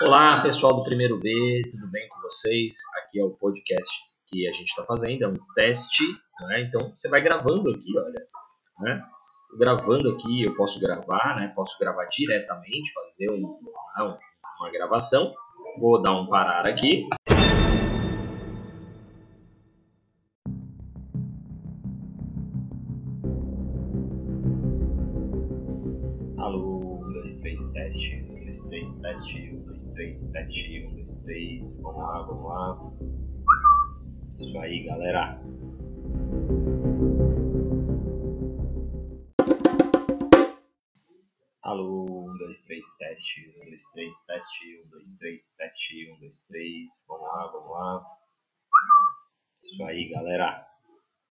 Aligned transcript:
Olá, 0.00 0.40
pessoal 0.40 0.76
do 0.76 0.84
Primeiro 0.84 1.18
B, 1.20 1.62
tudo 1.70 1.90
bem 1.90 2.08
com 2.08 2.20
vocês? 2.22 2.76
Aqui 3.02 3.20
é 3.20 3.24
o 3.24 3.30
podcast 3.30 3.92
que 4.28 4.48
a 4.48 4.52
gente 4.52 4.68
está 4.68 4.84
fazendo, 4.84 5.24
é 5.24 5.28
um 5.28 5.36
teste, 5.54 6.04
né? 6.48 6.62
Então 6.62 6.90
você 6.94 7.08
vai 7.08 7.20
gravando 7.20 7.68
aqui, 7.68 7.98
olha, 7.98 8.24
né? 8.80 9.02
Gravando 9.58 10.10
aqui, 10.12 10.44
eu 10.44 10.54
posso 10.54 10.80
gravar, 10.80 11.36
né? 11.36 11.52
Posso 11.54 11.78
gravar 11.78 12.06
diretamente, 12.06 12.92
fazer 12.92 13.30
um, 13.30 13.58
uma 14.60 14.70
gravação. 14.70 15.34
Vou 15.80 16.00
dar 16.00 16.12
um 16.12 16.28
parar 16.28 16.66
aqui. 16.66 17.06
Alô, 26.38 27.00
um, 27.02 27.12
dois, 27.12 27.34
três, 27.40 27.66
teste. 27.72 28.37
Dois, 28.48 28.62
três, 28.62 28.96
teste. 28.96 29.50
Um, 29.52 29.62
dois, 29.66 29.88
três, 29.90 30.26
teste. 30.32 30.86
Um, 30.86 30.94
dois, 30.94 31.18
três. 31.22 31.78
Vamos 31.82 32.00
lá, 32.00 32.22
vamos 32.22 32.44
lá. 32.44 32.92
Isso 34.38 34.58
aí, 34.58 34.84
galera. 34.84 35.38
Alô, 41.60 42.06
um, 42.06 42.38
dois, 42.38 42.60
três, 42.60 42.96
teste. 42.96 43.52
Um, 43.60 43.68
dois, 43.68 43.82
três, 43.92 44.24
teste. 44.24 44.82
Um, 44.82 44.88
dois, 44.92 45.18
três, 45.18 45.54
teste. 45.54 46.10
Um, 46.10 46.18
dois, 46.18 46.46
três. 46.46 47.04
Vamos 47.06 47.28
lá, 47.28 47.46
vamos 47.48 47.68
lá. 47.68 48.06
Isso 49.62 49.84
aí, 49.84 50.08
galera. 50.08 50.66